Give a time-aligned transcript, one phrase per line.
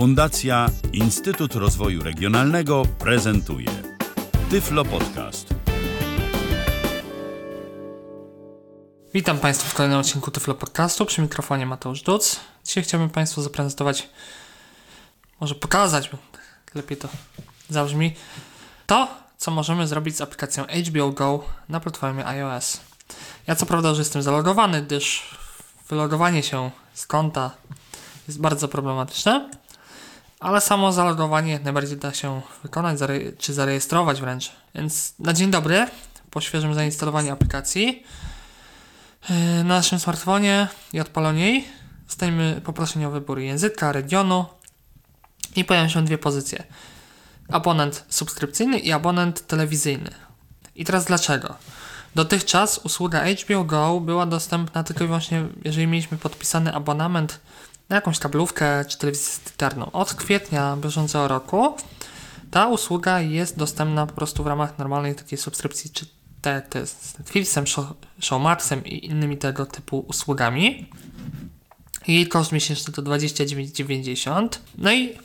[0.00, 3.68] Fundacja Instytut Rozwoju Regionalnego prezentuje
[4.50, 5.54] Tyflo Podcast.
[9.14, 11.06] Witam Państwa w kolejnym odcinku Tyflo Podcastu.
[11.06, 12.40] Przy mikrofonie Mateusz Duc.
[12.64, 14.08] Dzisiaj chciałbym Państwu zaprezentować,
[15.40, 16.18] może pokazać, bo
[16.74, 17.08] lepiej to
[17.68, 18.14] zabrzmi,
[18.86, 22.80] to, co możemy zrobić z aplikacją HBO Go na platformie iOS.
[23.46, 25.22] Ja co prawda już jestem zalogowany, gdyż
[25.88, 27.50] wylogowanie się z konta
[28.28, 29.50] jest bardzo problematyczne,
[30.40, 32.98] ale samo zalogowanie jak najbardziej da się wykonać,
[33.38, 34.52] czy zarejestrować wręcz.
[34.74, 35.86] Więc na dzień dobry,
[36.30, 38.04] po świeżym zainstalowaniu aplikacji,
[39.30, 41.68] yy, na naszym smartfonie i odpalonie jej
[42.06, 44.44] dostajemy poproszenie o wybór języka, regionu
[45.56, 46.64] i pojawią się dwie pozycje.
[47.52, 50.10] Abonent subskrypcyjny i abonent telewizyjny.
[50.76, 51.54] I teraz dlaczego?
[52.14, 57.40] Dotychczas usługa HBO Go była dostępna tylko i wyłącznie, jeżeli mieliśmy podpisany abonament
[57.90, 59.90] na jakąś kablówkę czy telewizję satelitarną.
[59.92, 61.76] Od kwietnia bieżącego roku
[62.50, 66.06] ta usługa jest dostępna po prostu w ramach normalnej takiej subskrypcji, czy
[66.40, 70.90] te, te z Netflixem, Show- Showmaxem i innymi tego typu usługami.
[72.08, 74.48] Jej koszt miesięczny to 29,90.
[74.78, 75.18] No i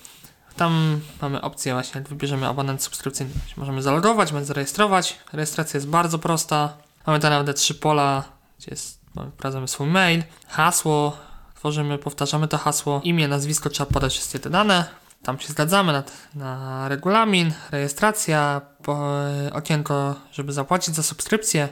[0.58, 3.32] tam mamy opcję właśnie, jak wybierzemy abonent subskrypcyjny.
[3.58, 5.20] Możemy zalogować, możemy zarejestrować.
[5.34, 6.78] Rejestracja jest bardzo prosta.
[7.08, 8.24] Mamy tam naprawdę trzy pola,
[8.60, 9.00] gdzie jest,
[9.34, 11.18] wprowadzamy swój mail, hasło,
[11.56, 14.86] tworzymy, powtarzamy to hasło, imię, nazwisko, trzeba podać wszystkie te dane.
[15.24, 16.04] Tam się zgadzamy na,
[16.36, 19.10] na regulamin, rejestracja, po,
[19.52, 21.70] okienko, żeby zapłacić za subskrypcję.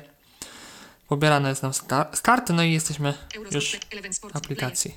[1.07, 3.13] Pobierane jest nam z, kar- z karty, no i jesteśmy
[3.51, 3.71] już
[4.33, 4.95] w aplikacji.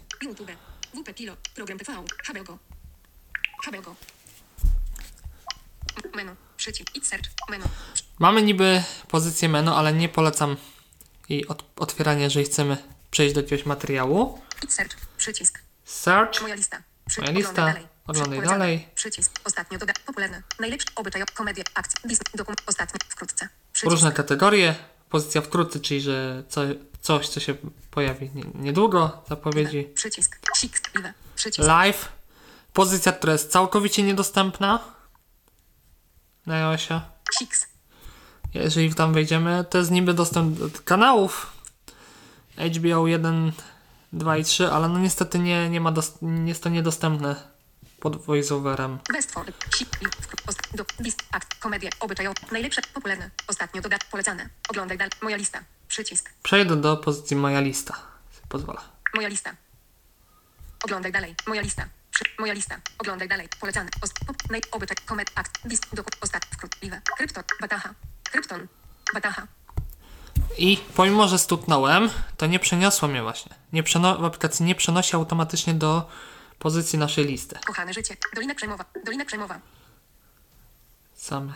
[8.19, 10.57] Mamy niby pozycję menu, ale nie polecam
[11.29, 12.77] jej otwierania, jeżeli chcemy
[13.11, 14.41] przejść do jakiegoś materiału.
[14.69, 16.83] Search, przycisk, Search, moja lista.
[17.09, 17.89] Przy, Moja lista, oglądaj dalej.
[18.07, 18.89] oglądaj dalej.
[18.95, 23.49] Przycisk, ostatnio doda, popularne, najlepsze, obyczajowe, komedie, akcje, Disney, dokument, ostatnie, wkrótce.
[23.73, 24.75] Przycisk, różne kategorie.
[25.09, 26.61] Pozycja wkrótce, czyli że co,
[27.01, 27.55] coś, co się
[27.91, 29.85] pojawi nie, niedługo, zapowiedzi.
[29.95, 32.09] przycisk, six, live, przycisk, Live,
[32.73, 34.79] pozycja, która jest całkowicie niedostępna
[36.47, 37.01] na iOSie.
[37.39, 37.67] six,
[38.55, 41.53] Jeżeli tam wejdziemy, to jest niby dostęp do kanałów
[42.59, 43.53] HBO 1,
[44.13, 47.37] 2 i 3, ale no niestety nie, nie ma dost- nie jest to niedostępne
[48.01, 48.99] pod voiceoverem.
[49.13, 49.51] Westford,
[50.75, 50.85] do,
[52.01, 57.97] obyczajowe, najlepsze, popularne, ostatnio doda, polecane, oglądaj moja lista, przycisk, Przejdę do pozycji moja lista.
[58.49, 58.83] Pozwala.
[59.15, 59.51] Moja lista.
[60.85, 61.35] Oglądaj dalej.
[61.47, 61.85] Moja lista.
[62.11, 62.81] Przy, moja lista.
[62.99, 63.49] Oglądaj dalej.
[63.61, 63.91] Polecane.
[64.27, 67.01] Pop, naj, obyczaj, komet, akt, disk, doku, ostat, wkrótliwe.
[67.17, 67.95] Krypton, bataha.
[68.33, 68.67] Krypton,
[69.15, 69.47] bataha.
[70.59, 73.55] I pomimo, że stuknąłem, to nie przeniosło mnie właśnie.
[73.73, 76.09] Nie przeno- w aplikacji nie przenosi automatycznie do
[76.59, 77.59] pozycji naszej listy.
[77.67, 78.17] Kochane życie.
[78.35, 78.85] Dolina Krzemowa.
[79.05, 79.61] Dolina Krzemowa.
[81.15, 81.53] Same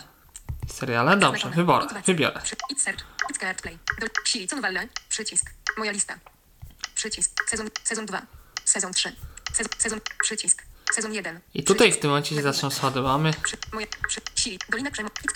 [0.69, 1.17] seriale.
[1.17, 1.87] Dobrze, wyborę.
[2.07, 2.41] Wybiorę.
[5.09, 5.51] Przycisk.
[5.79, 6.15] Moja lista.
[6.95, 7.31] Przycisk.
[7.49, 8.23] Sezon, sezon 2.
[8.65, 9.13] Sezon 3.
[9.53, 10.63] Sezon, sezon, przycisk.
[10.93, 11.41] Sezon 1.
[11.55, 13.01] I tutaj w tym momencie się zaczną schody.
[13.01, 13.33] Mamy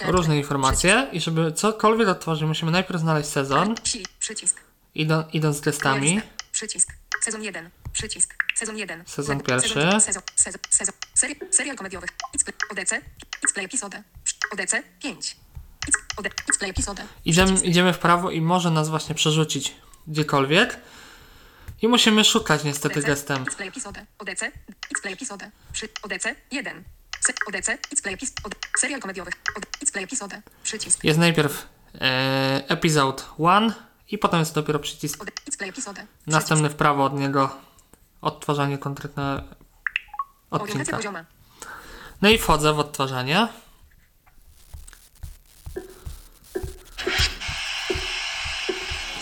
[0.07, 3.75] różne informacje i żeby cokolwiek otworzyć, musimy najpierw znaleźć sezon,
[4.19, 4.61] Przycisk.
[4.95, 6.21] Idą, idąc z gestami.
[6.55, 6.93] Przycisk.
[7.21, 7.71] Sezon 1.
[7.93, 8.35] Przycisk.
[8.55, 9.03] Sezon 1.
[9.07, 9.69] Sezon pierwszy.
[9.69, 10.95] Sezon, sezon, sezon, sezon.
[11.15, 12.11] Seri, serial komediowych.
[12.71, 13.01] ODC.
[13.55, 14.03] Play episode.
[14.53, 15.37] ODC 5.
[15.89, 17.03] It's, OD, it's play episode.
[17.25, 19.77] Idziemy, idziemy w prawo i może nas właśnie przerzucić
[20.07, 20.81] gdziekolwiek.
[21.83, 23.45] I musimy szukać niestety ODC, gestem.
[23.45, 24.07] Play episode.
[24.19, 24.41] ODC.
[25.03, 25.51] Play episode.
[25.73, 26.85] Przy, ODC 1.
[27.21, 27.79] Se, ODC.
[28.03, 28.57] Play episode.
[28.79, 29.35] Serial komediowych.
[29.93, 30.43] Play episode.
[30.63, 31.05] Przycisk.
[31.05, 31.67] Jest najpierw
[32.01, 33.73] e, episode 1
[34.11, 35.25] i potem jest dopiero przycisk
[36.27, 37.51] następny w prawo od niego.
[38.21, 38.79] Odtwarzanie
[40.51, 41.25] Orientacja odcinka.
[42.23, 43.49] No i wchodzę w odtwarzanie.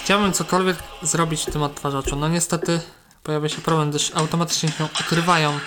[0.05, 2.17] Chciałbym cokolwiek zrobić w tym odtwarzaczu.
[2.17, 2.81] No niestety
[3.23, 5.61] pojawia się problem, gdyż automatycznie się ukrywają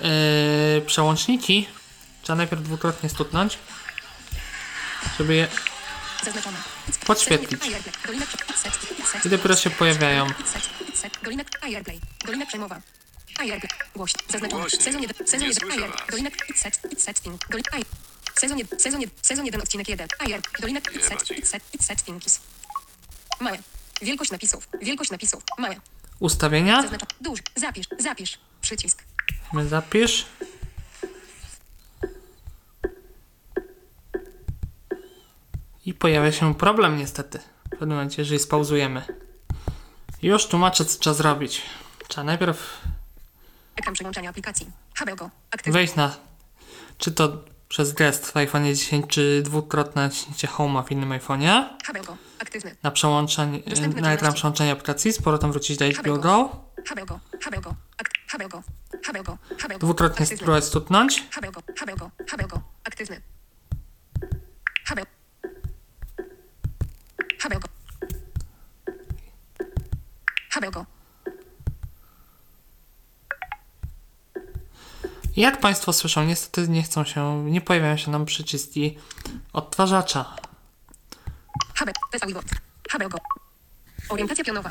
[0.00, 0.06] yy,
[0.86, 1.68] przełączniki.
[2.22, 3.58] Trzeba najpierw dwukrotnie stuknąć,
[5.18, 5.48] żeby je
[6.24, 6.77] Zaznaczone.
[7.06, 7.50] Podświetlić.
[7.62, 7.92] Sezon 1.
[8.06, 9.26] Dolina Krze- it's set, it's set.
[9.26, 10.26] i dopiero się pojawiają.
[14.78, 15.26] Sezon 1.
[15.26, 15.54] Sezon Nie 1.
[15.54, 15.90] słyszę Air.
[15.90, 16.00] was.
[16.10, 16.80] Dolina It's set.
[16.84, 17.48] It's setting.
[17.48, 17.84] Dolina Air.
[18.40, 18.80] Sezon 1.
[18.80, 19.10] Sezon 1.
[19.22, 19.60] Sezon 1.
[19.62, 20.08] Odcinek 1.
[20.20, 20.40] Air.
[20.60, 21.10] Dolina It's set.
[21.10, 21.38] Jebać ich.
[21.38, 21.62] It's set.
[21.76, 22.40] It's settings.
[23.40, 23.58] Małe.
[24.02, 24.68] Wielkość napisów.
[24.82, 25.42] Wielkość napisów.
[25.58, 25.76] Małe.
[26.18, 26.82] Ustawienia.
[26.82, 27.10] Zaznaczone.
[27.20, 27.42] Duży.
[27.56, 27.86] Zapisz.
[27.98, 28.38] Zapisz.
[28.60, 29.02] Przycisk.
[29.52, 30.26] My zapisz.
[35.88, 37.38] I pojawia się problem niestety.
[37.66, 39.02] W pewnym momencie, jeżeli spauzujemy.
[40.22, 41.62] Już tłumaczę, co trzeba zrobić.
[42.08, 42.80] Trzeba najpierw
[43.76, 44.66] Ekran przełączania aplikacji.
[45.50, 45.72] Aktywny.
[45.72, 46.16] Wejść na,
[46.98, 51.64] czy to przez gest w iPhone 10, czy dwukrotne naciśnięcie Home'a w innym iPhone'ie.
[51.88, 52.16] HBO.
[52.38, 52.76] Aktywny.
[52.82, 54.36] Na przełączenie, Dostępne na ekran czynności.
[54.38, 56.64] przełączenia aplikacji, z powrotem wrócić do HBO Go.
[56.90, 57.20] HBO.
[57.46, 57.74] HBO.
[57.98, 58.12] Akt.
[59.08, 59.38] HBO.
[59.78, 60.36] Dwukrotnie Aktywny.
[60.36, 61.20] spróbować stutnąć.
[61.20, 61.60] HBO.
[61.82, 62.10] HBO.
[62.36, 62.60] HBO.
[62.84, 63.20] Aktywny.
[64.86, 65.02] HBO.
[67.38, 67.68] HBO.
[75.36, 78.98] Jak Państwo słyszą, niestety nie chcą się, nie pojawiają się nam przyciski
[79.52, 80.36] odtwarzacza.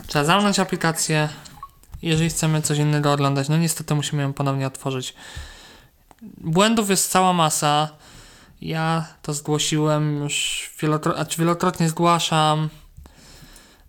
[0.08, 1.30] Trzeba zamknąć aplikację,
[2.02, 3.50] jeżeli chcemy coś innego oglądać.
[3.50, 5.16] No niestety musimy ją ponownie otworzyć.
[6.38, 7.90] Błędów jest cała masa.
[8.62, 12.70] Ja to zgłosiłem już wielokrotnie, znaczy wielokrotnie zgłaszam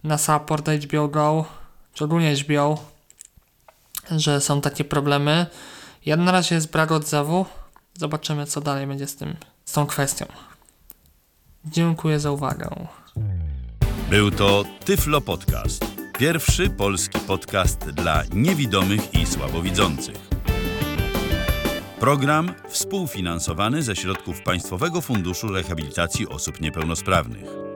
[0.04, 1.44] na support HBO Go,
[1.98, 2.84] czy ogólnie HBO,
[4.10, 5.46] że są takie problemy.
[6.06, 7.46] Ja na razie jest brak odzewu.
[7.94, 10.26] Zobaczymy, co dalej będzie z tym, z tą kwestią.
[11.64, 12.86] Dziękuję za uwagę.
[14.10, 15.84] Był to Tyflo Podcast.
[16.18, 20.16] Pierwszy polski podcast dla niewidomych i słabowidzących.
[22.00, 27.67] Program współfinansowany ze środków Państwowego Funduszu Rehabilitacji Osób Niepełnosprawnych.